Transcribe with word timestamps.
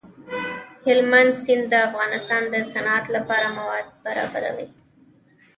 هلمند 0.85 1.33
سیند 1.43 1.65
د 1.69 1.73
افغانستان 1.87 2.41
د 2.53 2.55
صنعت 2.71 3.05
لپاره 3.15 3.47
مواد 3.57 3.85
برابروي. 4.05 4.67